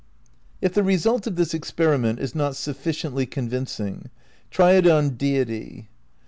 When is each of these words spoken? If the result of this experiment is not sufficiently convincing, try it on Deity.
If 0.63 0.73
the 0.73 0.81
result 0.81 1.27
of 1.27 1.35
this 1.35 1.53
experiment 1.53 2.17
is 2.17 2.33
not 2.33 2.55
sufficiently 2.55 3.27
convincing, 3.27 4.09
try 4.49 4.71
it 4.71 4.87
on 4.87 5.09
Deity. 5.11 5.89